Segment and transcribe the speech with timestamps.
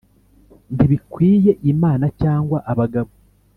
[0.75, 3.11] ntibikwiriye imana cyangwa abagabo